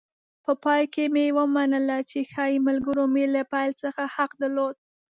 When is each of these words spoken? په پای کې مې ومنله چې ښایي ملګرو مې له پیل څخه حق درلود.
په 0.43 0.51
پای 0.63 0.83
کې 0.93 1.03
مې 1.13 1.25
ومنله 1.37 1.97
چې 2.09 2.19
ښایي 2.31 2.57
ملګرو 2.67 3.03
مې 3.13 3.25
له 3.35 3.41
پیل 3.51 3.71
څخه 3.83 4.03
حق 4.15 4.31
درلود. 4.41 4.75